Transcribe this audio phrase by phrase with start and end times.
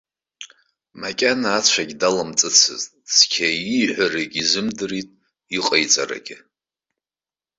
[1.01, 5.09] Макьана ацәагьы далымҵыцызт цқьа ииҳәарагьы изымдырит,
[5.57, 6.37] иҟаиҵарагьы.